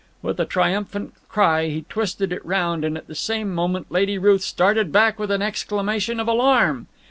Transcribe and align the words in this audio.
With 0.23 0.39
a 0.39 0.45
triumphant 0.45 1.13
cry 1.29 1.67
he 1.67 1.85
twisted 1.87 2.33
it 2.33 2.43
round, 2.43 2.83
and 2.83 2.97
at 2.97 3.05
the 3.05 3.13
same 3.13 3.53
moment 3.53 3.91
Lady 3.91 4.17
Ruth 4.17 4.41
started 4.41 4.91
back 4.91 5.19
with 5.19 5.29
an 5.29 5.43
exclamation 5.43 6.19
of 6.19 6.27
alarm. 6.27 6.87